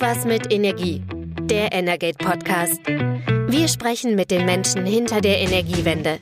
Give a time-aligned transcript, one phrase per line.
[0.00, 1.02] Irgendwas mit Energie.
[1.42, 2.80] Der Energate Podcast.
[2.86, 6.20] Wir sprechen mit den Menschen hinter der Energiewende.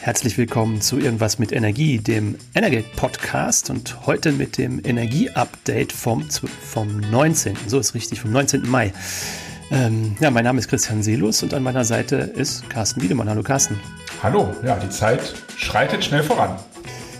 [0.00, 6.28] Herzlich willkommen zu Irgendwas mit Energie, dem Energate Podcast und heute mit dem Energie-Update vom,
[6.28, 7.56] vom 19.
[7.68, 8.68] So ist richtig, vom 19.
[8.68, 8.92] Mai.
[9.70, 13.28] Ähm, ja, mein Name ist Christian Selus und an meiner Seite ist Carsten Wiedemann.
[13.28, 13.78] Hallo Carsten.
[14.20, 16.58] Hallo, ja, die Zeit schreitet schnell voran.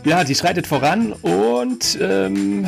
[0.02, 2.66] Ja, die schreitet voran und ähm,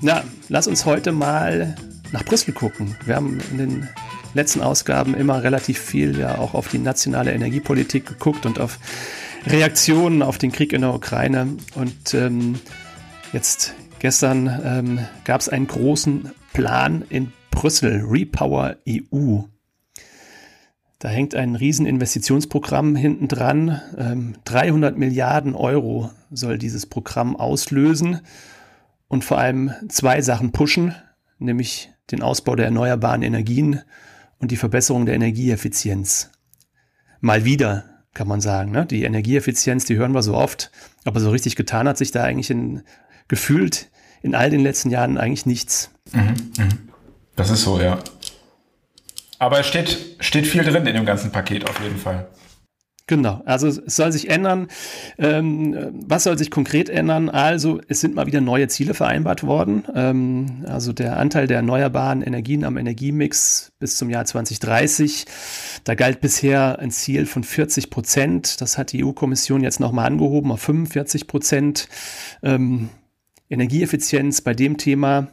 [0.00, 1.74] na, lass uns heute mal
[2.12, 2.96] nach Brüssel gucken.
[3.04, 3.88] Wir haben in den
[4.34, 8.78] letzten Ausgaben immer relativ viel ja auch auf die nationale Energiepolitik geguckt und auf
[9.46, 11.56] Reaktionen auf den Krieg in der Ukraine.
[11.74, 12.60] Und ähm,
[13.32, 19.40] jetzt gestern ähm, gab es einen großen Plan in Brüssel, Repower EU.
[20.98, 23.80] Da hängt ein Rieseninvestitionsprogramm hinten dran.
[23.98, 28.20] Ähm, 300 Milliarden Euro soll dieses Programm auslösen
[29.14, 30.94] und vor allem zwei Sachen pushen,
[31.38, 33.80] nämlich den Ausbau der erneuerbaren Energien
[34.38, 36.32] und die Verbesserung der Energieeffizienz.
[37.20, 38.72] Mal wieder, kann man sagen.
[38.72, 38.86] Ne?
[38.86, 40.72] Die Energieeffizienz, die hören wir so oft,
[41.04, 42.82] aber so richtig getan hat sich da eigentlich in,
[43.28, 43.88] gefühlt
[44.22, 45.92] in all den letzten Jahren eigentlich nichts.
[46.12, 46.68] Mhm, mh.
[47.36, 48.00] Das ist so, ja.
[49.38, 52.26] Aber es steht, steht viel drin in dem ganzen Paket auf jeden Fall.
[53.06, 54.68] Genau, also es soll sich ändern.
[55.18, 57.28] Ähm, was soll sich konkret ändern?
[57.28, 59.84] Also es sind mal wieder neue Ziele vereinbart worden.
[59.94, 65.26] Ähm, also der Anteil der erneuerbaren Energien am Energiemix bis zum Jahr 2030.
[65.84, 68.62] Da galt bisher ein Ziel von 40 Prozent.
[68.62, 71.88] Das hat die EU-Kommission jetzt nochmal angehoben auf 45 Prozent.
[72.42, 72.88] Ähm,
[73.50, 75.28] Energieeffizienz bei dem Thema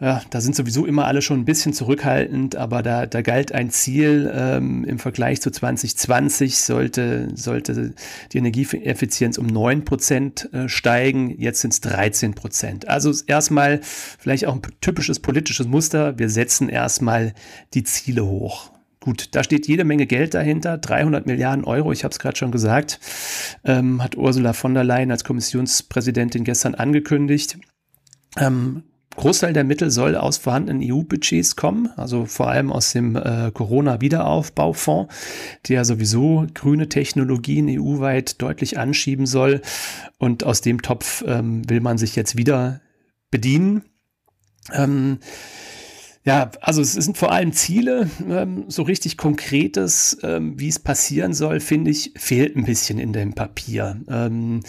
[0.00, 3.70] ja, da sind sowieso immer alle schon ein bisschen zurückhaltend, aber da, da galt ein
[3.70, 7.94] Ziel ähm, im Vergleich zu 2020 sollte, sollte
[8.32, 12.86] die Energieeffizienz um 9 Prozent äh, steigen, jetzt sind es 13 Prozent.
[12.88, 17.34] Also erstmal vielleicht auch ein typisches politisches Muster, wir setzen erstmal
[17.74, 18.70] die Ziele hoch.
[19.00, 22.52] Gut, da steht jede Menge Geld dahinter, 300 Milliarden Euro, ich habe es gerade schon
[22.52, 23.00] gesagt,
[23.64, 27.58] ähm, hat Ursula von der Leyen als Kommissionspräsidentin gestern angekündigt.
[28.36, 28.84] Ähm,
[29.18, 35.12] Großteil der Mittel soll aus vorhandenen EU-Budgets kommen, also vor allem aus dem äh, Corona-Wiederaufbaufonds,
[35.68, 39.60] der sowieso grüne Technologien EU-weit deutlich anschieben soll.
[40.18, 42.80] Und aus dem Topf ähm, will man sich jetzt wieder
[43.32, 43.82] bedienen.
[44.72, 45.18] Ähm,
[46.24, 51.32] ja, also es sind vor allem Ziele, ähm, so richtig konkretes, ähm, wie es passieren
[51.32, 54.00] soll, finde ich, fehlt ein bisschen in dem Papier.
[54.08, 54.60] Ähm,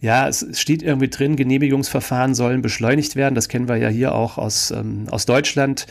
[0.00, 3.34] ja, es steht irgendwie drin, Genehmigungsverfahren sollen beschleunigt werden.
[3.34, 4.72] Das kennen wir ja hier auch aus,
[5.10, 5.86] aus Deutschland.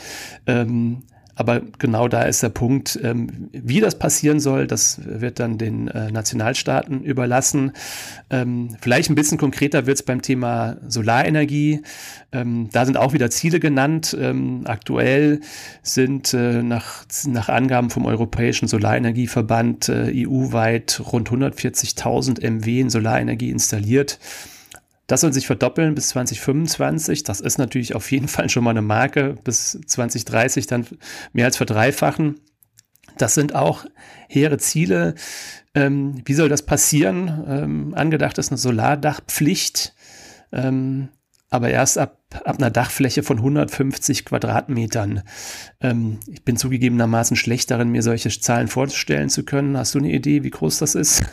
[1.36, 5.90] Aber genau da ist der Punkt, ähm, wie das passieren soll, das wird dann den
[5.90, 7.74] äh, Nationalstaaten überlassen.
[8.30, 11.82] Ähm, vielleicht ein bisschen konkreter wird es beim Thema Solarenergie.
[12.32, 14.16] Ähm, da sind auch wieder Ziele genannt.
[14.20, 15.42] Ähm, aktuell
[15.84, 23.50] sind äh, nach, nach Angaben vom Europäischen Solarenergieverband äh, EU-weit rund 140.000 MW in Solarenergie
[23.50, 24.20] installiert.
[25.08, 27.24] Das soll sich verdoppeln bis 2025.
[27.24, 29.36] Das ist natürlich auf jeden Fall schon mal eine Marke.
[29.44, 30.86] Bis 2030 dann
[31.34, 32.40] mehr als verdreifachen.
[33.18, 33.86] Das sind auch
[34.28, 35.16] hehre Ziele.
[35.74, 37.46] Ähm, wie soll das passieren?
[37.48, 39.94] Ähm, angedacht ist eine Solardachpflicht,
[40.52, 41.10] ähm,
[41.50, 45.24] aber erst ab, ab einer Dachfläche von 150 Quadratmetern.
[45.80, 49.78] Ähm, ich bin zugegebenermaßen schlecht darin, mir solche Zahlen vorzustellen zu können.
[49.78, 51.24] Hast du eine Idee, wie groß das ist?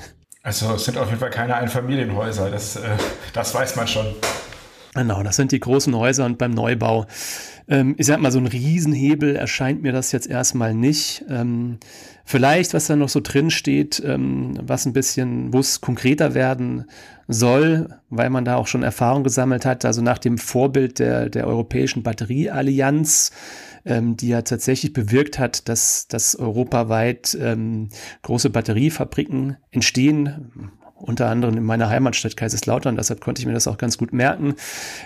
[0.42, 2.96] Also es sind auf jeden Fall keine Einfamilienhäuser, das, äh,
[3.32, 4.06] das weiß man schon.
[4.94, 7.06] Genau, das sind die großen Häuser und beim Neubau.
[7.68, 11.24] Ähm, ich sag mal, so ein Riesenhebel erscheint mir das jetzt erstmal nicht.
[11.30, 11.78] Ähm,
[12.24, 16.86] vielleicht, was da noch so drin steht, ähm, was ein bisschen, wo es konkreter werden
[17.28, 21.46] soll, weil man da auch schon Erfahrung gesammelt hat, also nach dem Vorbild der, der
[21.46, 23.30] Europäischen Batterieallianz
[23.84, 27.88] ähm, die ja tatsächlich bewirkt hat, dass, dass europaweit ähm,
[28.22, 33.78] große Batteriefabriken entstehen, unter anderem in meiner Heimatstadt Kaiserslautern, deshalb konnte ich mir das auch
[33.78, 34.54] ganz gut merken,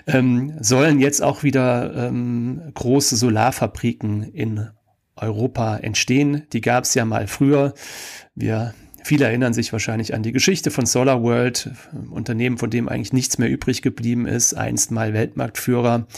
[0.06, 4.68] ähm, sollen jetzt auch wieder ähm, große Solarfabriken in
[5.16, 6.42] Europa entstehen.
[6.52, 7.72] Die gab es ja mal früher.
[8.34, 8.74] Wir
[9.06, 11.70] Viele erinnern sich wahrscheinlich an die Geschichte von Solar World,
[12.10, 16.08] Unternehmen, von dem eigentlich nichts mehr übrig geblieben ist, einst mal Weltmarktführer.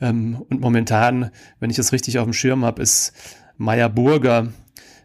[0.00, 3.12] Ähm, und momentan, wenn ich das richtig auf dem Schirm habe, ist
[3.56, 4.52] Meyer Burger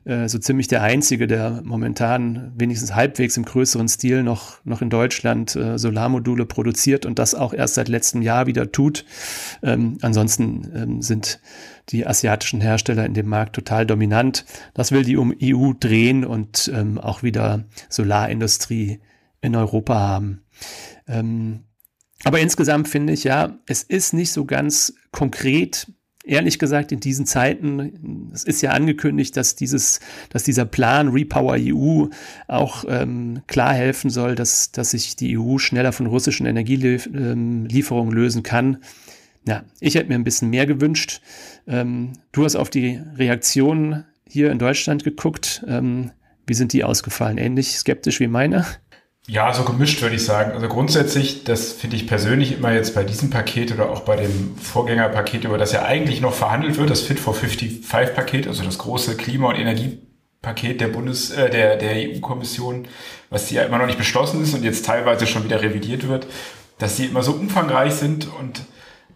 [0.06, 4.90] äh, so ziemlich der einzige, der momentan wenigstens halbwegs im größeren Stil noch, noch in
[4.90, 9.06] Deutschland äh, Solarmodule produziert und das auch erst seit letztem Jahr wieder tut.
[9.62, 11.40] Ähm, ansonsten ähm, sind
[11.90, 14.46] die asiatischen Hersteller in dem Markt total dominant.
[14.74, 19.00] Das will die um EU drehen und ähm, auch wieder Solarindustrie
[19.42, 20.44] in Europa haben.
[21.08, 21.62] Ähm,
[22.24, 25.88] aber insgesamt finde ich ja, es ist nicht so ganz konkret
[26.24, 30.00] ehrlich gesagt in diesen Zeiten, es ist ja angekündigt, dass dieses,
[30.30, 32.08] dass dieser Plan Repower EU
[32.48, 38.16] auch ähm, klar helfen soll, dass, dass sich die EU schneller von russischen Energielieferungen ähm,
[38.16, 38.78] lösen kann.
[39.46, 41.22] Ja, ich hätte mir ein bisschen mehr gewünscht.
[41.68, 45.66] Ähm, du hast auf die Reaktionen hier in Deutschland geguckt.
[45.68, 46.12] Ähm,
[46.48, 47.38] wie sind die ausgefallen?
[47.38, 48.66] Ähnlich skeptisch wie meine?
[49.26, 50.52] Ja, so gemischt würde ich sagen.
[50.52, 54.58] Also grundsätzlich, das finde ich persönlich immer jetzt bei diesem Paket oder auch bei dem
[54.58, 58.78] Vorgängerpaket, über das ja eigentlich noch verhandelt wird, das Fit for 55 Paket, also das
[58.78, 62.90] große Klima- und Energiepaket der Bundes, äh, der, der EU-Kommission,
[63.30, 66.28] was ja immer noch nicht beschlossen ist und jetzt teilweise schon wieder revidiert wird,
[66.78, 68.64] dass die immer so umfangreich sind und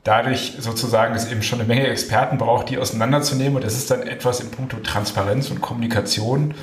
[0.06, 3.57] dadurch sozusagen es eben schon eine Menge Experten braucht, die auseinanderzunehmen.
[3.57, 6.54] Und das ist dann etwas im Punkto Transparenz und Kommunikation.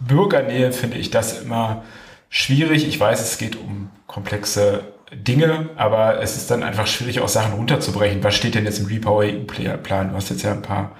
[0.00, 1.82] Bürgernähe finde ich das immer
[2.30, 2.88] schwierig.
[2.88, 7.52] Ich weiß, es geht um komplexe Dinge, aber es ist dann einfach schwierig, auch Sachen
[7.52, 8.24] runterzubrechen.
[8.24, 10.10] Was steht denn jetzt im Repower EU-Plan?
[10.10, 10.96] Du hast jetzt ja ein paar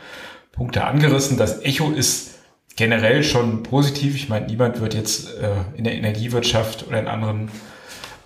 [0.53, 1.39] Punkte angerissen.
[1.39, 2.39] Das Echo ist
[2.77, 4.17] generell schon positiv.
[4.17, 7.51] Ich meine, niemand wird jetzt äh, in der Energiewirtschaft oder in anderen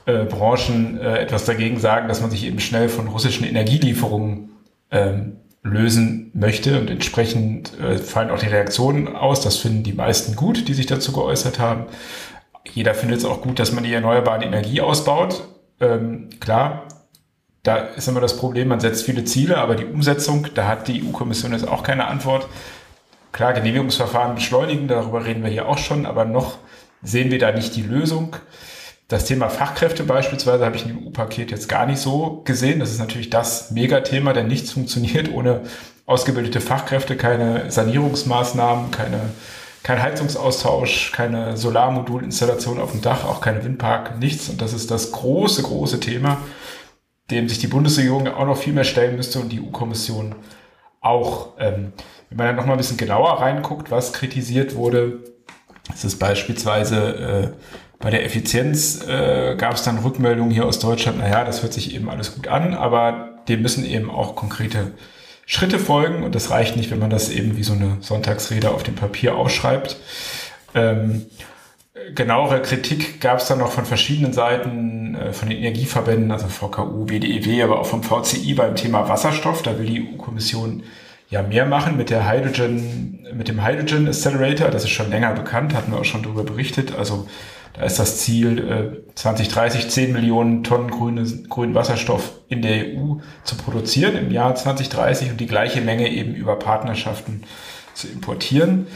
[0.06, 4.50] äh, Branchen äh, etwas dagegen sagen, dass man sich eben schnell von russischen Energielieferungen
[4.90, 6.80] ähm, lösen möchte.
[6.80, 9.42] Und entsprechend äh, fallen auch die Reaktionen aus.
[9.42, 11.86] Das finden die meisten gut, die sich dazu geäußert haben.
[12.70, 15.49] Jeder findet es auch gut, dass man die erneuerbare Energie ausbaut.
[15.81, 16.87] Ähm, klar,
[17.62, 21.02] da ist immer das Problem, man setzt viele Ziele, aber die Umsetzung, da hat die
[21.02, 22.46] EU-Kommission jetzt auch keine Antwort.
[23.32, 26.58] Klar, Genehmigungsverfahren beschleunigen, darüber reden wir hier auch schon, aber noch
[27.02, 28.37] sehen wir da nicht die Lösung.
[29.08, 32.81] Das Thema Fachkräfte beispielsweise habe ich im EU-Paket jetzt gar nicht so gesehen.
[32.81, 35.62] Das ist natürlich das Megathema, denn nichts funktioniert ohne
[36.06, 39.20] ausgebildete Fachkräfte, keine Sanierungsmaßnahmen, keine
[39.84, 44.48] kein Heizungsaustausch, keine Solarmodulinstallation auf dem Dach, auch keine Windpark, nichts.
[44.48, 46.38] Und das ist das große, große Thema,
[47.31, 50.36] dem sich die Bundesregierung auch noch viel mehr stellen müsste und die EU-Kommission
[51.02, 51.50] auch.
[51.58, 51.92] Ähm,
[52.31, 55.22] wenn man dann noch mal ein bisschen genauer reinguckt, was kritisiert wurde,
[55.92, 57.48] ist es beispielsweise äh,
[57.98, 61.94] bei der Effizienz äh, gab es dann Rückmeldungen hier aus Deutschland, naja, das hört sich
[61.94, 64.92] eben alles gut an, aber dem müssen eben auch konkrete
[65.46, 68.82] Schritte folgen und das reicht nicht, wenn man das eben wie so eine Sonntagsrede auf
[68.82, 69.96] dem Papier aufschreibt.
[70.75, 71.26] Ähm,
[72.14, 77.05] genauere Kritik gab es dann noch von verschiedenen Seiten, äh, von den Energieverbänden, also VKU,
[77.05, 79.62] BDEW, aber auch vom VCI beim Thema Wasserstoff.
[79.62, 80.82] Da will die EU-Kommission
[81.31, 84.69] ja mehr machen mit der Hydrogen, mit dem Hydrogen Accelerator.
[84.69, 86.97] Das ist schon länger bekannt, hatten wir auch schon darüber berichtet.
[86.97, 87.29] Also
[87.75, 93.17] da ist das Ziel, 2030 äh, 10 Millionen Tonnen grüne, grünen Wasserstoff in der EU
[93.43, 97.43] zu produzieren im Jahr 2030 und die gleiche Menge eben über Partnerschaften
[97.94, 98.87] zu importieren.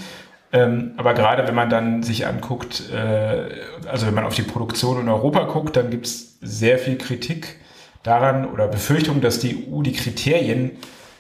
[0.53, 3.49] Ähm, aber gerade wenn man dann sich anguckt, äh,
[3.87, 7.57] also wenn man auf die Produktion in Europa guckt, dann gibt es sehr viel Kritik
[8.05, 10.71] daran oder Befürchtungen, dass die EU die Kriterien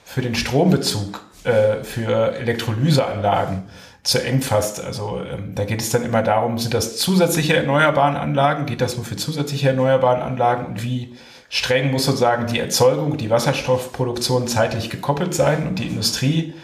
[0.04, 3.64] für den Strombezug äh, für Elektrolyseanlagen
[4.08, 4.82] zu eng fasst.
[4.82, 8.64] Also ähm, da geht es dann immer darum, sind das zusätzliche erneuerbaren Anlagen?
[8.64, 10.64] Geht das nur für zusätzliche erneuerbaren Anlagen?
[10.64, 11.14] Und wie
[11.50, 15.68] streng muss sozusagen die Erzeugung, die Wasserstoffproduktion zeitlich gekoppelt sein?
[15.68, 16.54] Und die Industrie,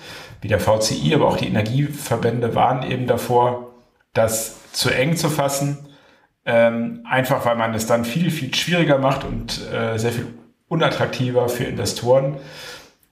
[0.40, 3.74] wie der VCI, aber auch die Energieverbände waren eben davor,
[4.14, 5.90] das zu eng zu fassen.
[6.46, 10.28] Ähm, einfach weil man es dann viel, viel schwieriger macht und äh, sehr viel
[10.68, 12.38] unattraktiver für Investoren.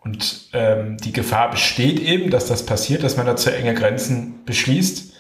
[0.05, 4.45] Und ähm, die Gefahr besteht eben, dass das passiert, dass man da zu enge Grenzen
[4.45, 5.13] beschließt.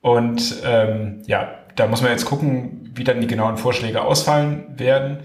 [0.00, 5.18] Und ähm, ja, da muss man jetzt gucken, wie dann die genauen Vorschläge ausfallen werden.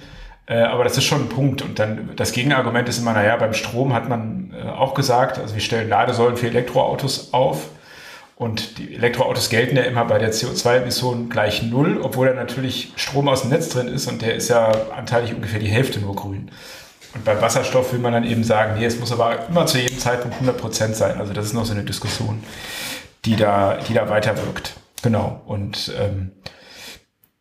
[0.46, 1.62] Äh, aber das ist schon ein Punkt.
[1.64, 5.56] Und dann das Gegenargument ist immer, naja, beim Strom hat man äh, auch gesagt, also
[5.56, 7.70] wir stellen Ladesäulen für Elektroautos auf.
[8.36, 13.28] Und die Elektroautos gelten ja immer bei der CO2-Emission gleich null, obwohl da natürlich Strom
[13.28, 16.50] aus dem Netz drin ist und der ist ja anteilig ungefähr die Hälfte nur grün.
[17.14, 20.00] Und beim Wasserstoff will man dann eben sagen, nee, es muss aber immer zu jedem
[20.00, 21.20] Zeitpunkt 100 Prozent sein.
[21.20, 22.44] Also das ist noch so eine Diskussion,
[23.26, 24.76] die da, die da weiterwirkt.
[25.04, 25.42] Genau.
[25.46, 26.32] Und ähm,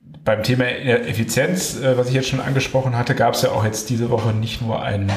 [0.00, 3.88] beim Thema Effizienz, äh, was ich jetzt schon angesprochen hatte, gab es ja auch jetzt
[3.88, 5.10] diese Woche nicht nur einen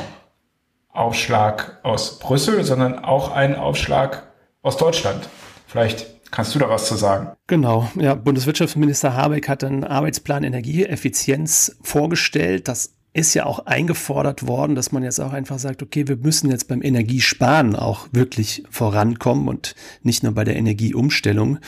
[0.90, 4.32] Aufschlag aus Brüssel, sondern auch einen Aufschlag
[4.62, 5.28] aus Deutschland.
[5.68, 7.30] Vielleicht Kannst du da was zu sagen?
[7.48, 12.68] Genau, ja, Bundeswirtschaftsminister Habeck hat einen Arbeitsplan Energieeffizienz vorgestellt.
[12.68, 16.52] Das ist ja auch eingefordert worden, dass man jetzt auch einfach sagt, okay, wir müssen
[16.52, 21.60] jetzt beim Energiesparen auch wirklich vorankommen und nicht nur bei der Energieumstellung.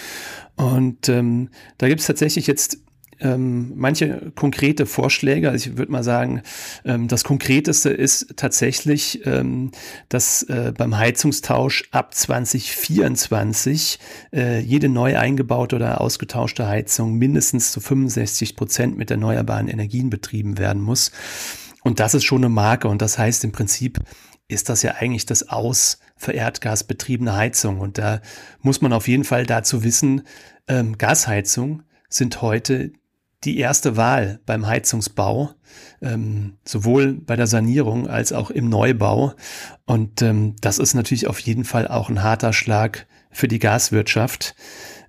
[0.58, 2.80] Und ähm, da gibt es tatsächlich jetzt
[3.20, 5.50] ähm, manche konkrete Vorschläge.
[5.50, 6.42] Also ich würde mal sagen,
[6.86, 9.72] ähm, das Konkreteste ist tatsächlich, ähm,
[10.10, 14.00] dass äh, beim Heizungstausch ab 2024
[14.34, 20.58] äh, jede neu eingebaute oder ausgetauschte Heizung mindestens zu 65 Prozent mit erneuerbaren Energien betrieben
[20.58, 21.12] werden muss.
[21.84, 24.00] Und das ist schon eine Marke und das heißt im Prinzip,
[24.48, 27.80] ist das ja eigentlich das Aus für Erdgas betriebene Heizung.
[27.80, 28.22] Und da
[28.62, 30.24] muss man auf jeden Fall dazu wissen,
[30.68, 32.92] ähm, Gasheizung sind heute
[33.44, 35.52] die erste Wahl beim Heizungsbau,
[36.02, 39.34] ähm, sowohl bei der Sanierung als auch im Neubau.
[39.86, 44.56] Und ähm, das ist natürlich auf jeden Fall auch ein harter Schlag für die Gaswirtschaft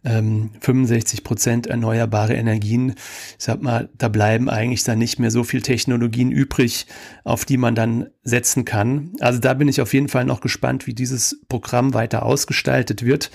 [0.05, 2.95] ähm, 65 Prozent erneuerbare Energien.
[3.39, 6.87] Ich sag mal, da bleiben eigentlich dann nicht mehr so viel Technologien übrig,
[7.25, 9.13] auf die man dann setzen kann.
[9.21, 13.31] Also da bin ich auf jeden Fall noch gespannt, wie dieses Programm weiter ausgestaltet wird.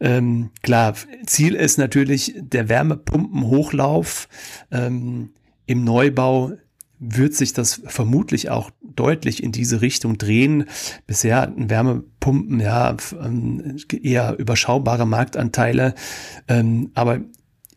[0.00, 0.94] Ähm, klar,
[1.26, 4.28] Ziel ist natürlich der Wärmepumpenhochlauf
[4.70, 5.30] ähm,
[5.66, 6.52] im Neubau
[7.00, 10.64] wird sich das vermutlich auch deutlich in diese Richtung drehen.
[11.06, 15.94] Bisher hatten Wärmepumpen ja ähm, eher überschaubare Marktanteile,
[16.48, 17.20] ähm, aber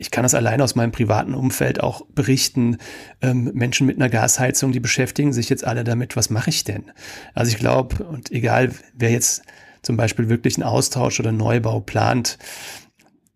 [0.01, 2.77] ich kann das allein aus meinem privaten Umfeld auch berichten.
[3.21, 6.91] Ähm, Menschen mit einer Gasheizung, die beschäftigen sich jetzt alle damit, was mache ich denn?
[7.35, 9.43] Also ich glaube, und egal wer jetzt
[9.83, 12.39] zum Beispiel wirklich einen Austausch oder Neubau plant,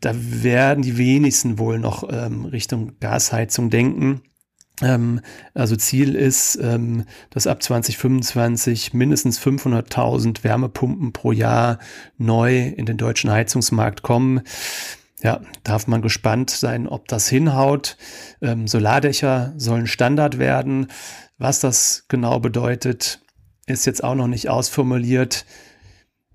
[0.01, 4.21] da werden die wenigsten wohl noch ähm, Richtung Gasheizung denken.
[4.81, 5.21] Ähm,
[5.53, 11.79] also Ziel ist, ähm, dass ab 2025 mindestens 500.000 Wärmepumpen pro Jahr
[12.17, 14.41] neu in den deutschen Heizungsmarkt kommen.
[15.21, 17.97] Ja, darf man gespannt sein, ob das hinhaut.
[18.41, 20.87] Ähm, Solardächer sollen Standard werden.
[21.37, 23.21] Was das genau bedeutet,
[23.65, 25.45] ist jetzt auch noch nicht ausformuliert.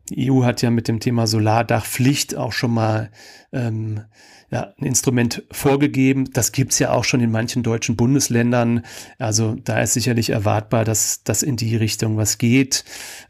[0.08, 3.10] Die EU hat ja mit dem Thema Solardachpflicht auch schon mal
[3.52, 4.02] ähm,
[4.50, 6.30] ja, ein Instrument vorgegeben.
[6.32, 8.84] Das gibt's ja auch schon in manchen deutschen Bundesländern.
[9.18, 12.84] Also da ist sicherlich erwartbar, dass das in die Richtung was geht.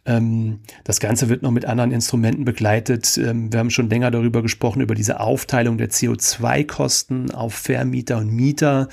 [0.06, 3.18] Ähm, das Ganze wird noch mit anderen Instrumenten begleitet.
[3.18, 8.30] Ähm, wir haben schon länger darüber gesprochen, über diese Aufteilung der CO2-Kosten auf Vermieter und
[8.30, 8.88] Mieter.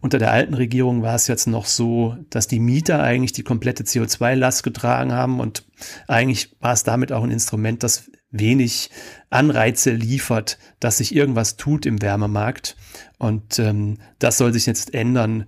[0.00, 3.84] Unter der alten Regierung war es jetzt noch so, dass die Mieter eigentlich die komplette
[3.84, 5.64] CO2-Last getragen haben und
[6.06, 8.90] eigentlich war es damit auch ein Instrument, das wenig
[9.30, 12.76] Anreize liefert, dass sich irgendwas tut im Wärmemarkt.
[13.18, 15.44] Und ähm, das soll sich jetzt ändern.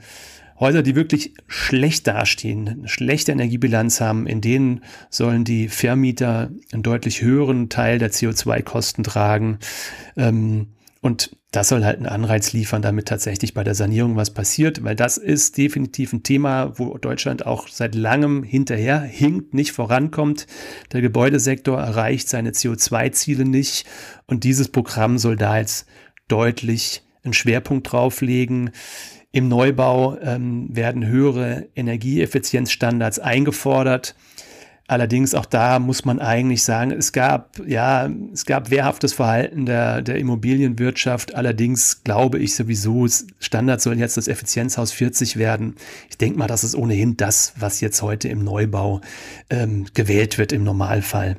[0.61, 6.85] Häuser, die wirklich schlecht dastehen, eine schlechte Energiebilanz haben, in denen sollen die Vermieter einen
[6.85, 9.59] deutlich höheren Teil der CO2-Kosten tragen.
[10.17, 10.69] Ähm,
[11.04, 14.96] und das soll halt einen Anreiz liefern, damit tatsächlich bei der Sanierung was passiert, weil
[14.96, 20.46] das ist definitiv ein Thema, wo Deutschland auch seit langem hinterher hinkt, nicht vorankommt.
[20.94, 23.87] Der Gebäudesektor erreicht seine CO2-Ziele nicht
[24.26, 25.87] und dieses Programm soll da jetzt
[26.26, 28.70] deutlich einen Schwerpunkt drauflegen.
[29.30, 34.14] Im Neubau ähm, werden höhere Energieeffizienzstandards eingefordert.
[34.87, 40.03] Allerdings auch da muss man eigentlich sagen, es gab, ja, es gab wehrhaftes Verhalten der,
[40.03, 41.35] der Immobilienwirtschaft.
[41.35, 43.07] Allerdings glaube ich sowieso,
[43.38, 45.76] Standard soll jetzt das Effizienzhaus 40 werden.
[46.11, 49.00] Ich denke mal, das ist ohnehin das, was jetzt heute im Neubau
[49.49, 51.37] ähm, gewählt wird im Normalfall.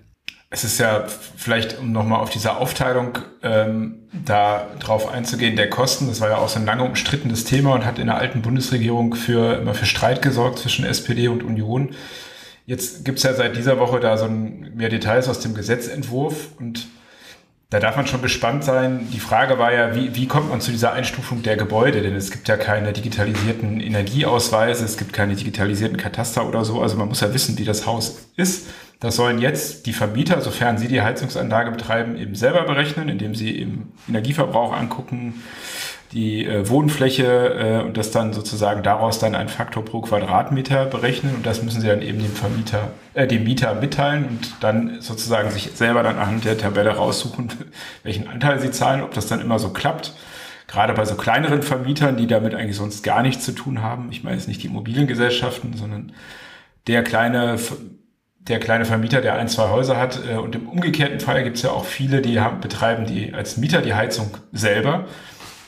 [0.50, 6.08] Es ist ja vielleicht, um nochmal auf diese Aufteilung ähm, da drauf einzugehen, der Kosten,
[6.08, 9.16] das war ja auch so ein lange umstrittenes Thema und hat in der alten Bundesregierung
[9.16, 11.94] für immer für Streit gesorgt zwischen SPD und Union.
[12.65, 16.88] Jetzt gibt's ja seit dieser Woche da so ein, mehr Details aus dem Gesetzentwurf und
[17.72, 19.07] da darf man schon gespannt sein.
[19.12, 22.01] Die Frage war ja, wie, wie kommt man zu dieser Einstufung der Gebäude?
[22.01, 26.81] Denn es gibt ja keine digitalisierten Energieausweise, es gibt keine digitalisierten Kataster oder so.
[26.81, 28.67] Also man muss ja wissen, wie das Haus ist.
[29.00, 33.60] Das sollen jetzt die Vermieter, sofern sie die Heizungsanlage betreiben, eben selber berechnen, indem sie
[33.60, 35.43] eben Energieverbrauch angucken,
[36.15, 41.36] die äh, Wohnfläche äh, und das dann sozusagen daraus dann ein Faktor pro Quadratmeter berechnen
[41.36, 45.51] und das müssen sie dann eben dem Vermieter, äh, dem Mieter mitteilen und dann sozusagen
[45.51, 47.51] sich selber dann anhand der Tabelle raussuchen,
[48.03, 50.13] welchen Anteil sie zahlen, ob das dann immer so klappt.
[50.67, 54.07] Gerade bei so kleineren Vermietern, die damit eigentlich sonst gar nichts zu tun haben.
[54.10, 56.13] Ich meine jetzt nicht die Immobiliengesellschaften, sondern
[56.88, 57.60] der kleine
[58.48, 60.19] der kleine Vermieter, der ein, zwei Häuser hat.
[60.29, 63.57] Äh, und im umgekehrten Fall gibt es ja auch viele, die haben, betreiben die als
[63.57, 65.05] Mieter die Heizung selber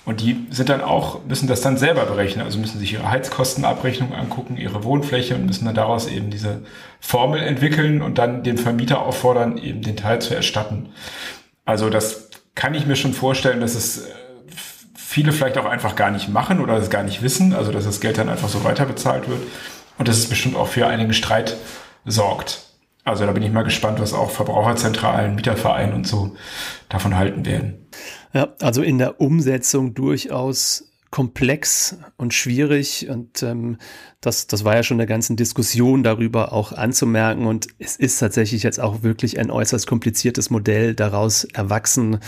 [0.07, 4.13] und die sind dann auch, müssen das dann selber berechnen, also müssen sich ihre Heizkostenabrechnung
[4.13, 6.61] angucken, ihre Wohnfläche und müssen dann daraus eben diese
[7.01, 10.87] Formel entwickeln und dann den Vermieter auffordern, eben den Teil zu erstatten.
[11.65, 14.11] Also das kann ich mir schon vorstellen, dass es äh,
[14.95, 17.99] viele vielleicht auch einfach gar nicht machen oder es gar nicht wissen, also dass das
[17.99, 19.41] Geld dann einfach so weiter bezahlt wird
[19.97, 21.57] und dass es bestimmt auch für einigen Streit
[22.05, 22.61] sorgt.
[23.03, 26.37] Also da bin ich mal gespannt, was auch Verbraucherzentralen, Mietervereine und so
[26.87, 27.87] davon halten werden.
[28.33, 33.77] Ja, also in der Umsetzung durchaus komplex und schwierig und ähm,
[34.19, 38.63] das, das war ja schon der ganzen Diskussion darüber auch anzumerken und es ist tatsächlich
[38.63, 42.19] jetzt auch wirklich ein äußerst kompliziertes Modell daraus erwachsen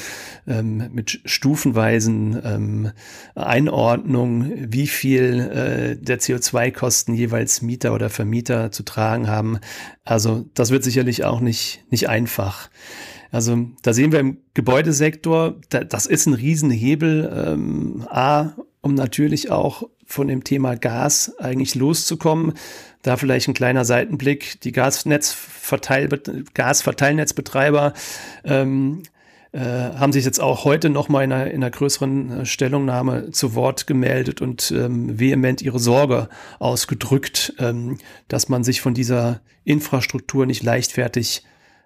[0.48, 2.91] ähm, mit stufenweisen ähm,
[3.36, 9.60] Einordnung, wie viel äh, der CO2-Kosten jeweils Mieter oder Vermieter zu tragen haben.
[10.06, 12.70] Also das wird sicherlich auch nicht, nicht einfach.
[13.31, 19.51] Also da sehen wir im Gebäudesektor, da, das ist ein Riesenhebel, ähm, A, um natürlich
[19.51, 22.53] auch von dem Thema Gas eigentlich loszukommen.
[23.03, 24.59] Da vielleicht ein kleiner Seitenblick.
[24.62, 26.09] Die Gasnetzverteil
[26.53, 27.93] Gasverteilnetzbetreiber
[28.43, 29.03] ähm,
[29.51, 33.31] äh, haben sich jetzt auch heute noch mal in einer, in einer größeren äh, Stellungnahme
[33.31, 39.41] zu Wort gemeldet und ähm, vehement ihre Sorge ausgedrückt, ähm, dass man sich von dieser
[39.63, 41.43] Infrastruktur nicht leichtfertig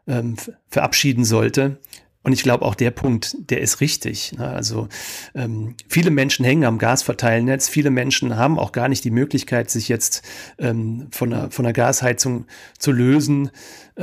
[0.07, 0.35] ähm,
[0.69, 1.79] verabschieden sollte.
[2.23, 4.33] Und ich glaube, auch der Punkt, der ist richtig.
[4.37, 4.47] Ne?
[4.47, 4.87] Also
[5.35, 7.67] ähm, viele Menschen hängen am Gasverteilnetz.
[7.67, 10.23] Viele Menschen haben auch gar nicht die Möglichkeit, sich jetzt
[10.57, 12.45] ähm, von, der, von der Gasheizung
[12.79, 13.51] zu lösen.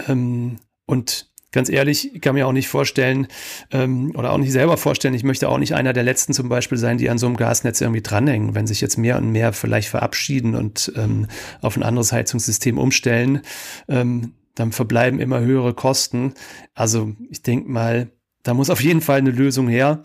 [0.06, 3.26] Ähm, und ganz ehrlich, ich kann mir auch nicht vorstellen
[3.70, 6.78] ähm, oder auch nicht selber vorstellen, ich möchte auch nicht einer der Letzten zum Beispiel
[6.78, 9.88] sein, die an so einem Gasnetz irgendwie dranhängen, wenn sich jetzt mehr und mehr vielleicht
[9.88, 11.26] verabschieden und ähm,
[11.62, 13.40] auf ein anderes Heizungssystem umstellen.
[13.88, 16.34] Ähm, dann verbleiben immer höhere Kosten.
[16.74, 18.10] Also ich denke mal,
[18.42, 20.02] da muss auf jeden Fall eine Lösung her.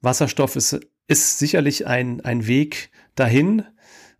[0.00, 3.64] Wasserstoff ist, ist sicherlich ein, ein Weg dahin.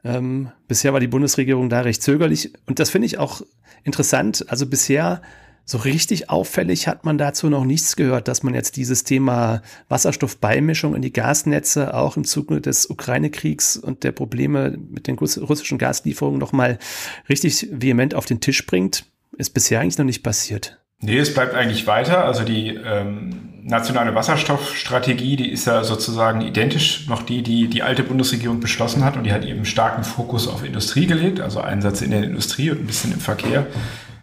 [0.04, 3.42] Ähm, bisher war die Bundesregierung da recht zögerlich und das finde ich auch
[3.84, 4.46] interessant.
[4.48, 5.22] Also bisher
[5.64, 10.96] so richtig auffällig hat man dazu noch nichts gehört, dass man jetzt dieses Thema Wasserstoffbeimischung
[10.96, 16.40] in die Gasnetze auch im Zuge des Ukraine-Kriegs und der Probleme mit den russischen Gaslieferungen
[16.40, 16.78] nochmal
[17.28, 19.04] richtig vehement auf den Tisch bringt
[19.40, 20.78] ist bisher eigentlich noch nicht passiert.
[21.00, 22.24] Nee, es bleibt eigentlich weiter.
[22.24, 28.02] Also die ähm, nationale Wasserstoffstrategie, die ist ja sozusagen identisch noch die, die die alte
[28.02, 32.10] Bundesregierung beschlossen hat und die hat eben starken Fokus auf Industrie gelegt, also Einsatz in
[32.10, 33.66] der Industrie und ein bisschen im Verkehr.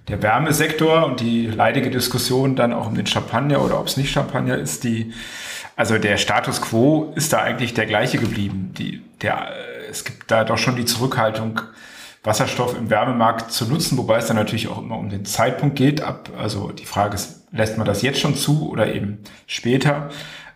[0.08, 4.12] Der Wärmesektor und die leidige Diskussion dann auch um den Champagner oder ob es nicht
[4.12, 5.14] Champagner ist, die,
[5.76, 8.74] also der Status quo ist da eigentlich der gleiche geblieben.
[8.78, 9.50] Die, der,
[9.90, 11.62] es gibt da doch schon die Zurückhaltung,
[12.28, 16.02] Wasserstoff im Wärmemarkt zu nutzen, wobei es dann natürlich auch immer um den Zeitpunkt geht.
[16.02, 20.10] Ab, also die Frage ist, lässt man das jetzt schon zu oder eben später?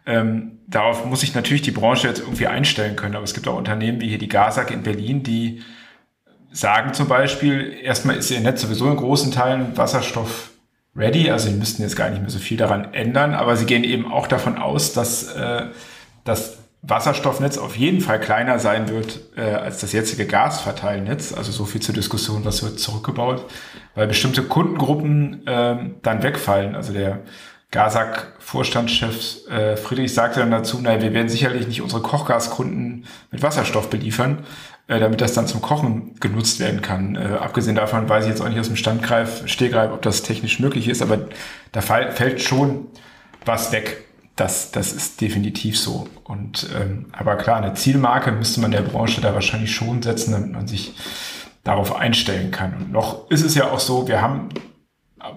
[0.05, 3.15] Ähm, darauf muss sich natürlich die Branche jetzt irgendwie einstellen können.
[3.15, 5.61] Aber es gibt auch Unternehmen wie hier die Gasag in Berlin, die
[6.51, 10.51] sagen zum Beispiel, erstmal ist ihr Netz sowieso in großen Teilen Wasserstoff
[10.93, 13.85] ready, also sie müssten jetzt gar nicht mehr so viel daran ändern, aber sie gehen
[13.85, 15.67] eben auch davon aus, dass, äh,
[16.25, 21.31] dass Wasserstoffnetz auf jeden Fall kleiner sein wird äh, als das jetzige Gasverteilnetz.
[21.33, 23.45] Also so viel zur Diskussion, was wird zurückgebaut,
[23.93, 26.75] weil bestimmte Kundengruppen äh, dann wegfallen.
[26.75, 27.19] Also der
[27.69, 33.89] Gasak-Vorstandschef äh, Friedrich sagte dann dazu, naja, wir werden sicherlich nicht unsere Kochgaskunden mit Wasserstoff
[33.89, 34.39] beliefern,
[34.87, 37.15] äh, damit das dann zum Kochen genutzt werden kann.
[37.15, 40.59] Äh, abgesehen davon weiß ich jetzt auch nicht aus dem Standgreif, Stehgreif, ob das technisch
[40.59, 41.19] möglich ist, aber
[41.71, 42.87] da fall, fällt schon
[43.45, 44.03] was weg
[44.41, 46.07] das, das ist definitiv so.
[46.23, 50.51] Und ähm, aber klar, eine Zielmarke müsste man der Branche da wahrscheinlich schon setzen, damit
[50.51, 50.93] man sich
[51.63, 52.73] darauf einstellen kann.
[52.73, 54.49] Und noch ist es ja auch so, wir haben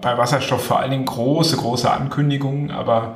[0.01, 3.15] bei Wasserstoff vor allen Dingen große, große Ankündigungen, aber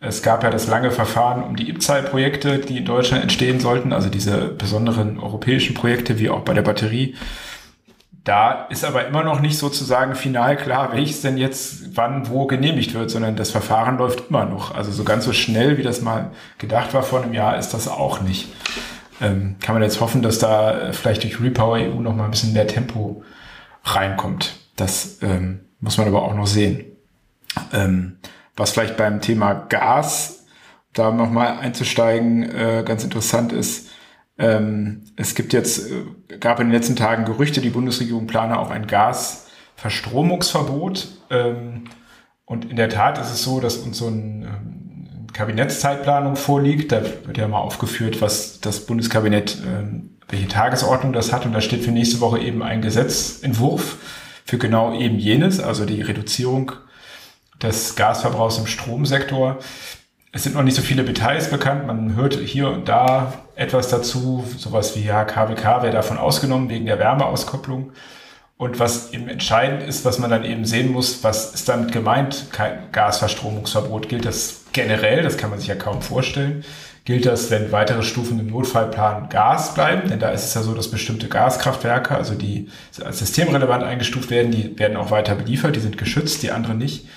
[0.00, 4.08] es gab ja das lange Verfahren um die IPCEI-Projekte, die in Deutschland entstehen sollten, also
[4.08, 7.14] diese besonderen europäischen Projekte, wie auch bei der Batterie.
[8.24, 12.92] Da ist aber immer noch nicht sozusagen final klar, welches denn jetzt wann wo genehmigt
[12.92, 14.74] wird, sondern das Verfahren läuft immer noch.
[14.74, 17.88] Also so ganz so schnell, wie das mal gedacht war vor einem Jahr, ist das
[17.88, 18.52] auch nicht.
[19.22, 22.52] Ähm, kann man jetzt hoffen, dass da vielleicht durch Repower EU noch mal ein bisschen
[22.52, 23.22] mehr Tempo
[23.84, 24.56] reinkommt.
[24.76, 26.84] Das ähm, muss man aber auch noch sehen.
[27.72, 28.18] Ähm,
[28.56, 30.44] was vielleicht beim Thema Gas,
[30.92, 33.89] da noch mal einzusteigen, äh, ganz interessant ist,
[34.40, 36.04] ähm, es gibt jetzt, äh,
[36.38, 41.08] gab in den letzten Tagen Gerüchte, die Bundesregierung plane auch ein Gasverstromungsverbot.
[41.28, 41.84] Ähm,
[42.46, 46.90] und in der Tat ist es so, dass uns so ein ähm, Kabinettszeitplanung vorliegt.
[46.90, 51.44] Da wird ja mal aufgeführt, was das Bundeskabinett, ähm, welche Tagesordnung das hat.
[51.44, 53.98] Und da steht für nächste Woche eben ein Gesetzentwurf
[54.46, 56.72] für genau eben jenes, also die Reduzierung
[57.62, 59.58] des Gasverbrauchs im Stromsektor.
[60.32, 61.86] Es sind noch nicht so viele Details bekannt.
[61.86, 66.86] Man hört hier und da etwas dazu, sowas wie ja, KWK wäre davon ausgenommen wegen
[66.86, 67.92] der Wärmeauskopplung.
[68.56, 72.46] Und was eben entscheidend ist, was man dann eben sehen muss, was ist damit gemeint,
[72.52, 74.08] kein Gasverstromungsverbot?
[74.08, 75.22] Gilt das generell?
[75.22, 76.64] Das kann man sich ja kaum vorstellen.
[77.04, 80.08] Gilt das, wenn weitere Stufen im Notfallplan Gas bleiben?
[80.08, 82.68] Denn da ist es ja so, dass bestimmte Gaskraftwerke, also die
[83.04, 87.08] als systemrelevant eingestuft werden, die werden auch weiter beliefert, die sind geschützt, die anderen nicht.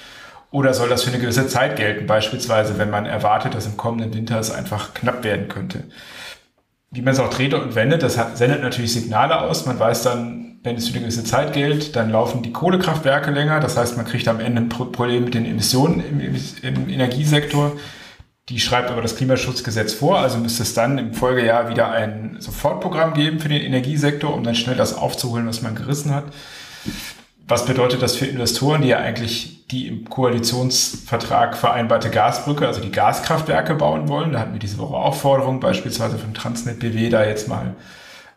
[0.52, 4.14] Oder soll das für eine gewisse Zeit gelten, beispielsweise wenn man erwartet, dass im kommenden
[4.14, 5.86] Winter es einfach knapp werden könnte?
[6.94, 9.66] Wie man es auch dreht und wendet, das sendet natürlich Signale aus.
[9.66, 13.60] Man weiß dann, wenn es für eine gewisse Zeit gilt, dann laufen die Kohlekraftwerke länger.
[13.60, 17.74] Das heißt, man kriegt am Ende ein Problem mit den Emissionen im, im Energiesektor.
[18.50, 23.14] Die schreibt aber das Klimaschutzgesetz vor, also müsste es dann im Folgejahr wieder ein Sofortprogramm
[23.14, 26.26] geben für den Energiesektor, um dann schnell das aufzuholen, was man gerissen hat.
[27.48, 32.92] Was bedeutet das für Investoren, die ja eigentlich die im Koalitionsvertrag vereinbarte Gasbrücke, also die
[32.92, 34.32] Gaskraftwerke bauen wollen?
[34.32, 37.76] Da hatten wir diese Woche auch Forderungen, beispielsweise vom Transnet BW, da jetzt mal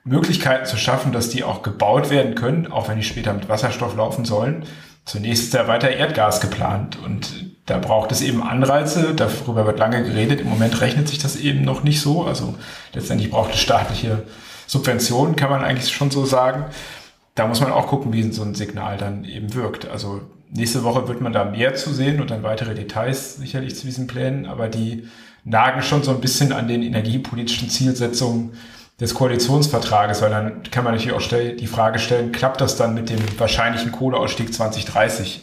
[0.03, 3.97] Möglichkeiten zu schaffen, dass die auch gebaut werden können, auch wenn die später mit Wasserstoff
[3.97, 4.64] laufen sollen.
[5.05, 9.14] Zunächst ist ja weiter Erdgas geplant und da braucht es eben Anreize.
[9.14, 10.40] Darüber wird lange geredet.
[10.40, 12.25] Im Moment rechnet sich das eben noch nicht so.
[12.25, 12.57] Also
[12.92, 14.25] letztendlich braucht es staatliche
[14.66, 16.64] Subventionen, kann man eigentlich schon so sagen
[17.37, 19.87] da muss man auch gucken, wie so ein Signal dann eben wirkt.
[19.87, 23.87] Also nächste Woche wird man da mehr zu sehen und dann weitere Details sicherlich zu
[23.87, 25.07] diesen Plänen, aber die
[25.44, 28.55] nagen schon so ein bisschen an den energiepolitischen Zielsetzungen
[28.99, 33.11] des Koalitionsvertrages, weil dann kann man natürlich auch die Frage stellen, klappt das dann mit
[33.11, 35.42] dem wahrscheinlichen Kohleausstieg 2030?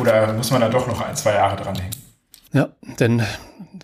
[0.00, 1.94] Oder muss man da doch noch ein, zwei Jahre dranhängen?
[2.54, 3.22] Ja, denn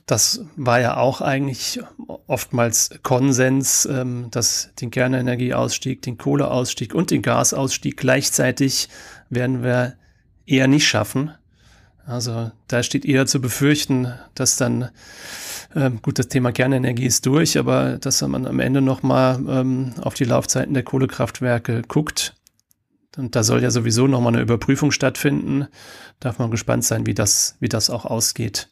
[0.08, 1.80] das war ja auch eigentlich
[2.26, 8.88] oftmals Konsens, ähm, dass den Kernenergieausstieg, den Kohleausstieg und den Gasausstieg gleichzeitig
[9.30, 9.94] werden wir
[10.46, 11.30] eher nicht schaffen.
[12.06, 14.88] Also da steht eher zu befürchten, dass dann
[15.76, 20.14] ähm, gut, das Thema Kernenergie ist durch, aber dass man am Ende nochmal ähm, auf
[20.14, 22.34] die Laufzeiten der Kohlekraftwerke guckt
[23.18, 25.66] und da soll ja sowieso nochmal eine Überprüfung stattfinden.
[26.20, 28.68] Darf man gespannt sein, wie das, wie das auch ausgeht.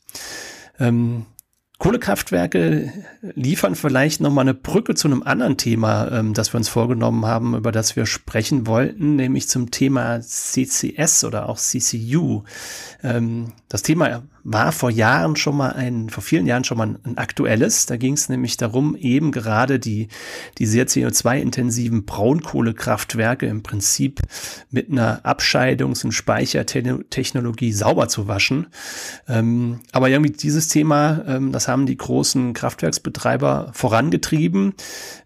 [0.79, 1.27] Ähm,
[1.79, 2.91] Kohlekraftwerke
[3.35, 7.55] liefern vielleicht nochmal eine Brücke zu einem anderen Thema, ähm, das wir uns vorgenommen haben,
[7.55, 12.45] über das wir sprechen wollten, nämlich zum Thema CCS oder auch CCU.
[13.03, 17.19] Ähm, das Thema war vor Jahren schon mal ein, vor vielen Jahren schon mal ein,
[17.19, 17.87] aktuelles.
[17.87, 20.07] Da ging es nämlich darum, eben gerade die,
[20.59, 24.21] die sehr CO2-intensiven Braunkohlekraftwerke im Prinzip
[24.71, 28.69] mit einer Abscheidungs- und Speichertechnologie sauber zu waschen.
[29.27, 34.75] Ähm, aber irgendwie dieses Thema, ähm, das haben die großen Kraftwerksbetreiber vorangetrieben.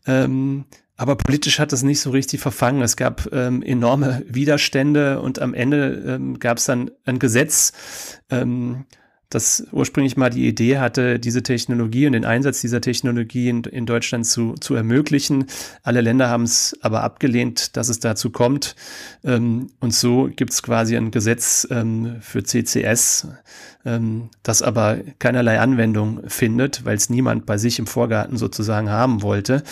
[0.06, 0.64] Ähm,
[0.96, 2.80] aber politisch hat das nicht so richtig verfangen.
[2.80, 7.72] Es gab ähm, enorme Widerstände und am Ende ähm, gab es dann ein Gesetz,
[8.30, 8.84] ähm,
[9.30, 13.86] das ursprünglich mal die Idee hatte, diese Technologie und den Einsatz dieser Technologie in, in
[13.86, 15.46] Deutschland zu, zu ermöglichen.
[15.84, 18.74] Alle Länder haben es aber abgelehnt, dass es dazu kommt.
[19.24, 23.28] Ähm, und so gibt es quasi ein Gesetz ähm, für CCS,
[23.84, 29.22] ähm, das aber keinerlei Anwendung findet, weil es niemand bei sich im Vorgarten sozusagen haben
[29.22, 29.62] wollte.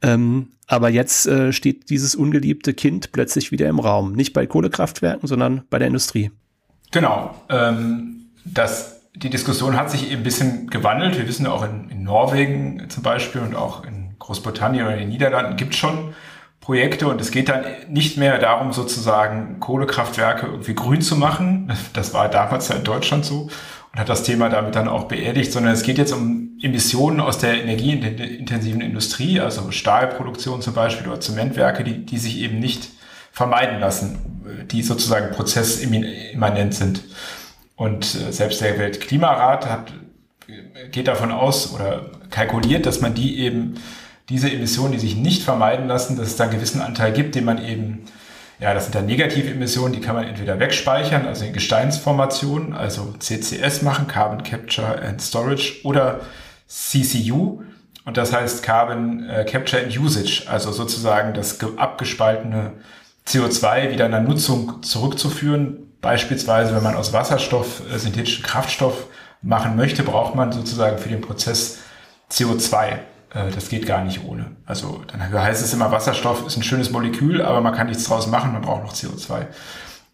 [0.00, 4.12] Ähm, aber jetzt äh, steht dieses ungeliebte Kind plötzlich wieder im Raum.
[4.12, 6.30] Nicht bei Kohlekraftwerken, sondern bei der Industrie.
[6.92, 7.34] Genau.
[7.48, 11.18] Ähm, das die Diskussion hat sich eben ein bisschen gewandelt.
[11.18, 15.08] Wir wissen auch in, in Norwegen zum Beispiel und auch in Großbritannien oder in den
[15.08, 16.14] Niederlanden gibt es schon
[16.60, 21.72] Projekte und es geht dann nicht mehr darum, sozusagen Kohlekraftwerke irgendwie grün zu machen.
[21.94, 23.48] Das war damals ja in Deutschland so
[23.92, 27.38] und hat das Thema damit dann auch beerdigt, sondern es geht jetzt um Emissionen aus
[27.38, 32.90] der energieintensiven Industrie, also Stahlproduktion zum Beispiel oder Zementwerke, die, die sich eben nicht
[33.32, 37.02] vermeiden lassen, die sozusagen prozessimmanent sind.
[37.78, 39.92] Und äh, selbst der Weltklimarat hat,
[40.90, 43.74] geht davon aus oder kalkuliert, dass man die eben,
[44.28, 47.44] diese Emissionen, die sich nicht vermeiden lassen, dass es da einen gewissen Anteil gibt, den
[47.44, 48.04] man eben,
[48.58, 53.14] ja, das sind dann negative Emissionen, die kann man entweder wegspeichern, also in Gesteinsformationen, also
[53.20, 56.20] CCS machen, Carbon Capture and Storage, oder
[56.66, 57.62] CCU,
[58.04, 62.72] und das heißt Carbon äh, Capture and Usage, also sozusagen das abgespaltene
[63.26, 69.06] CO2 wieder in der Nutzung zurückzuführen, Beispielsweise, wenn man aus Wasserstoff äh, synthetischen Kraftstoff
[69.42, 71.78] machen möchte, braucht man sozusagen für den Prozess
[72.30, 72.90] CO2.
[72.90, 72.98] Äh,
[73.54, 74.52] das geht gar nicht ohne.
[74.66, 78.26] Also dann heißt es immer, Wasserstoff ist ein schönes Molekül, aber man kann nichts draus
[78.26, 79.46] machen, man braucht noch CO2.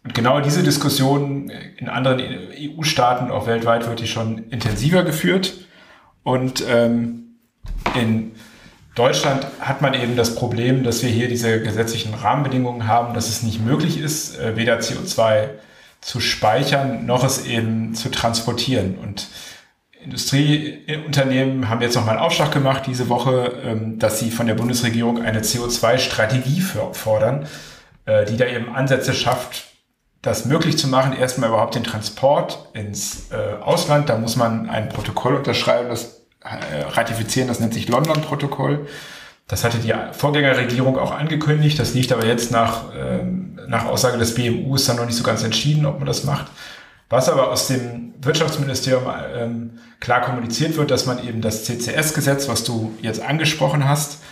[0.03, 5.53] Und genau diese Diskussion in anderen EU-Staaten, auch weltweit, wird die schon intensiver geführt.
[6.23, 7.37] Und ähm,
[7.95, 8.33] in
[8.93, 13.43] Deutschland hat man eben das Problem, dass wir hier diese gesetzlichen Rahmenbedingungen haben, dass es
[13.43, 15.49] nicht möglich ist, äh, weder CO2
[16.05, 18.99] zu speichern, noch es eben zu transportieren.
[18.99, 19.27] Und
[20.03, 24.53] Industrieunternehmen haben jetzt noch mal einen Aufschlag gemacht diese Woche, ähm, dass sie von der
[24.53, 27.47] Bundesregierung eine CO2-Strategie fordern,
[28.05, 29.65] äh, die da eben Ansätze schafft,
[30.21, 34.07] das möglich zu machen, erstmal überhaupt den Transport ins äh, Ausland.
[34.07, 38.87] Da muss man ein Protokoll unterschreiben, das äh, ratifizieren, das nennt sich London-Protokoll.
[39.47, 41.77] Das hatte die Vorgängerregierung auch angekündigt.
[41.77, 45.23] Das liegt aber jetzt nach, ähm, nach Aussage des BMU ist dann noch nicht so
[45.23, 46.47] ganz entschieden, ob man das macht.
[47.09, 49.03] Was aber aus dem Wirtschaftsministerium
[49.35, 54.23] ähm, klar kommuniziert wird, dass man eben das CCS-Gesetz, was du jetzt angesprochen hast,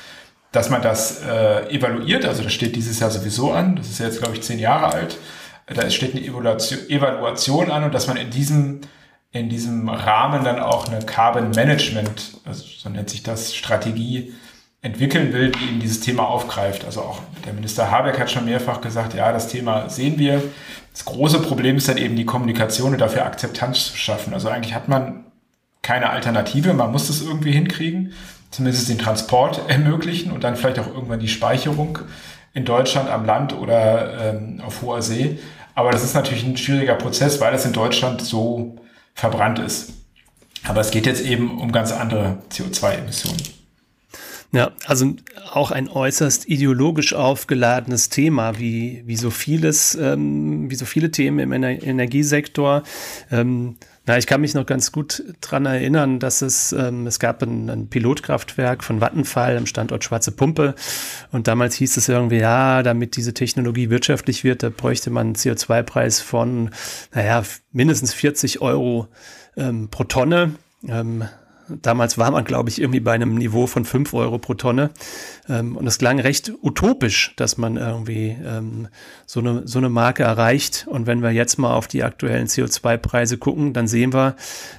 [0.52, 2.26] dass man das äh, evaluiert.
[2.26, 3.76] Also das steht dieses Jahr sowieso an.
[3.76, 5.18] Das ist jetzt, glaube ich, zehn Jahre alt.
[5.68, 8.82] Da steht eine Evaluation, Evaluation an und dass man in diesem
[9.32, 14.32] in diesem Rahmen dann auch eine Carbon Management, also so nennt sich das, Strategie
[14.84, 16.86] entwickeln will, die eben dieses Thema aufgreift.
[16.86, 20.44] Also auch der Minister Habeck hat schon mehrfach gesagt, ja, das Thema sehen wir.
[20.92, 24.34] Das große Problem ist dann eben die Kommunikation und dafür Akzeptanz zu schaffen.
[24.34, 25.24] Also eigentlich hat man
[25.82, 28.14] keine Alternative, man muss das irgendwie hinkriegen,
[28.52, 32.00] zumindest den Transport ermöglichen und dann vielleicht auch irgendwann die Speicherung
[32.54, 35.40] in Deutschland am Land oder ähm, auf hoher See.
[35.76, 38.76] Aber das ist natürlich ein schwieriger Prozess, weil es in Deutschland so
[39.16, 39.94] verbrannt ist.
[40.66, 43.63] Aber es geht jetzt eben um ganz andere CO2-Emissionen.
[44.54, 45.16] Ja, also
[45.52, 51.40] auch ein äußerst ideologisch aufgeladenes Thema, wie, wie so vieles, ähm, wie so viele Themen
[51.40, 52.84] im Ener Energiesektor.
[53.32, 57.42] Ähm, na, ich kann mich noch ganz gut dran erinnern, dass es, ähm, es gab
[57.42, 60.76] ein, ein Pilotkraftwerk von Vattenfall am Standort Schwarze Pumpe.
[61.32, 65.36] Und damals hieß es irgendwie, ja, damit diese Technologie wirtschaftlich wird, da bräuchte man einen
[65.36, 66.70] CO2-Preis von,
[67.12, 69.08] naja, mindestens 40 Euro
[69.58, 70.52] ähm, pro Tonne.
[70.88, 71.24] Ähm,
[71.70, 74.92] Damals war man, glaube ich, irgendwie bei einem Niveau von 5 Euro pro Tonne.
[75.48, 78.88] Ähm, und es klang recht utopisch, dass man irgendwie ähm,
[79.26, 80.88] so, eine, so eine Marke erreicht.
[80.90, 84.36] Und wenn wir jetzt mal auf die aktuellen CO2-Preise gucken, dann sehen wir,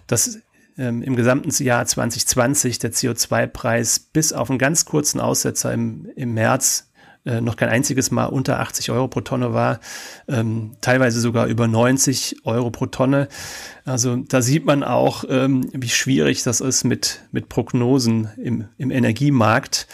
[0.07, 0.38] dass
[0.77, 6.35] ähm, im gesamten Jahr 2020 der CO2-Preis bis auf einen ganz kurzen Aussetzer im, im
[6.35, 6.90] März
[7.24, 9.80] äh, noch kein einziges Mal unter 80 Euro pro Tonne war,
[10.28, 13.28] ähm, teilweise sogar über 90 Euro pro Tonne.
[13.84, 18.90] Also da sieht man auch, ähm, wie schwierig das ist mit, mit Prognosen im, im
[18.90, 19.87] Energiemarkt.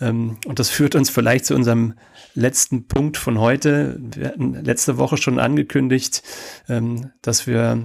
[0.00, 1.94] Ähm, und das führt uns vielleicht zu unserem
[2.34, 3.98] letzten Punkt von heute.
[4.00, 6.22] Wir hatten letzte Woche schon angekündigt,
[6.68, 7.82] ähm, dass wir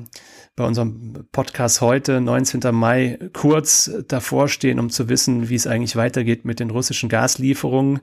[0.59, 2.59] bei unserem Podcast heute, 19.
[2.75, 8.01] Mai, kurz davor stehen, um zu wissen, wie es eigentlich weitergeht mit den russischen Gaslieferungen.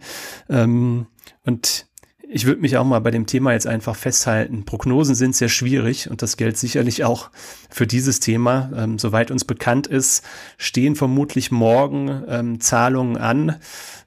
[0.49, 1.07] Ähm,
[1.45, 1.87] und
[2.27, 4.64] ich würde mich auch mal bei dem Thema jetzt einfach festhalten.
[4.64, 7.31] Prognosen sind sehr schwierig und das gilt sicherlich auch
[7.69, 8.71] für dieses Thema.
[8.75, 10.25] Ähm, soweit uns bekannt ist,
[10.57, 13.57] stehen vermutlich morgen ähm, Zahlungen an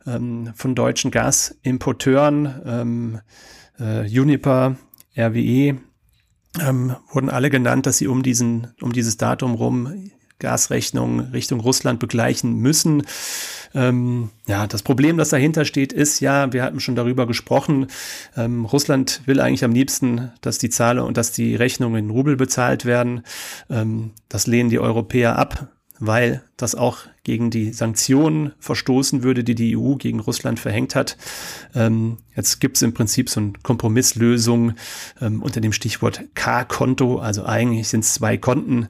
[0.07, 3.19] ähm, von deutschen Gasimporteuren, ähm,
[3.79, 4.75] äh, Uniper,
[5.15, 5.77] RWE,
[6.59, 11.99] ähm, wurden alle genannt, dass sie um diesen, um dieses Datum rum Gasrechnungen Richtung Russland
[11.99, 13.03] begleichen müssen.
[13.75, 17.87] Ähm, ja, das Problem, das dahinter steht, ist ja, wir hatten schon darüber gesprochen,
[18.35, 22.35] ähm, Russland will eigentlich am liebsten, dass die Zahlung und dass die Rechnungen in Rubel
[22.35, 23.21] bezahlt werden.
[23.69, 25.67] Ähm, das lehnen die Europäer ab
[25.99, 31.17] weil das auch gegen die Sanktionen verstoßen würde, die die EU gegen Russland verhängt hat.
[31.75, 34.73] Ähm, jetzt gibt es im Prinzip so eine Kompromisslösung
[35.21, 37.19] ähm, unter dem Stichwort K-Konto.
[37.19, 38.87] Also eigentlich sind es zwei Konten.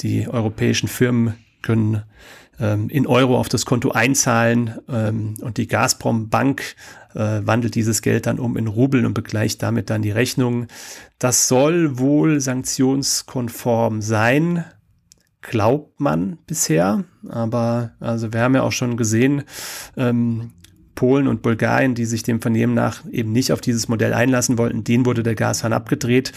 [0.00, 2.02] Die europäischen Firmen können
[2.60, 6.76] ähm, in Euro auf das Konto einzahlen ähm, und die Gazprom Bank
[7.14, 10.66] äh, wandelt dieses Geld dann um in Rubeln und begleicht damit dann die Rechnung.
[11.18, 14.64] Das soll wohl sanktionskonform sein
[15.42, 17.04] glaubt man bisher.
[17.28, 19.42] Aber also wir haben ja auch schon gesehen,
[19.96, 20.52] ähm,
[20.94, 24.84] Polen und Bulgarien, die sich dem Vernehmen nach eben nicht auf dieses Modell einlassen wollten,
[24.84, 26.32] denen wurde der Gashahn abgedreht.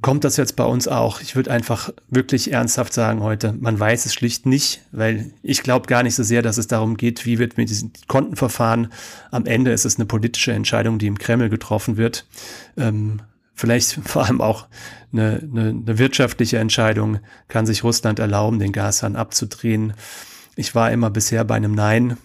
[0.00, 1.20] Kommt das jetzt bei uns auch?
[1.20, 5.88] Ich würde einfach wirklich ernsthaft sagen heute, man weiß es schlicht nicht, weil ich glaube
[5.88, 8.92] gar nicht so sehr, dass es darum geht, wie wird mit diesen Kontenverfahren.
[9.32, 12.26] Am Ende ist es eine politische Entscheidung, die im Kreml getroffen wird.
[12.76, 13.22] Ähm,
[13.58, 14.66] vielleicht vor allem auch
[15.12, 17.18] eine, eine, eine wirtschaftliche Entscheidung,
[17.48, 19.94] kann sich Russland erlauben, den Gashahn abzudrehen.
[20.56, 22.16] Ich war immer bisher bei einem Nein.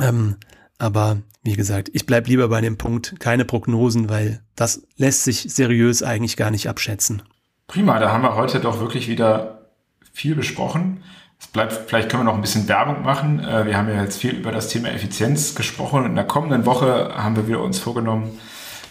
[0.00, 0.36] Ähm,
[0.78, 5.46] aber wie gesagt, ich bleib lieber bei dem Punkt, keine Prognosen, weil das lässt sich
[5.48, 7.22] seriös eigentlich gar nicht abschätzen.
[7.66, 9.70] Prima, da haben wir heute doch wirklich wieder
[10.12, 11.02] viel besprochen.
[11.40, 13.40] Es bleibt, vielleicht können wir noch ein bisschen Werbung machen.
[13.40, 17.12] Äh, wir haben ja jetzt viel über das Thema Effizienz gesprochen in der kommenden Woche
[17.14, 18.38] haben wir wieder uns vorgenommen,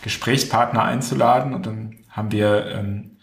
[0.08, 1.54] Gesprächspartner einzuladen.
[1.54, 3.18] Und dann haben wir ähm,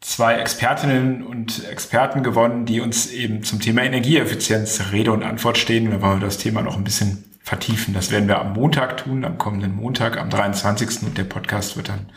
[0.00, 5.90] zwei Expertinnen und Experten gewonnen, die uns eben zum Thema Energieeffizienz Rede und Antwort stehen.
[5.90, 7.92] Da wollen wir das Thema noch ein bisschen vertiefen.
[7.92, 11.02] Das werden wir am Montag tun, am kommenden Montag, am 23.
[11.02, 12.10] Und der Podcast wird dann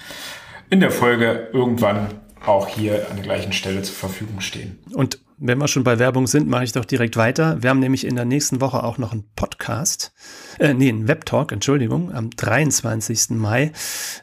[0.69, 2.07] in der Folge irgendwann
[2.45, 4.79] auch hier an der gleichen Stelle zur Verfügung stehen.
[4.93, 7.61] Und wenn wir schon bei Werbung sind, mache ich doch direkt weiter.
[7.61, 10.13] Wir haben nämlich in der nächsten Woche auch noch einen Podcast,
[10.59, 13.31] äh, nee, einen Webtalk, Entschuldigung, am 23.
[13.31, 13.71] Mai.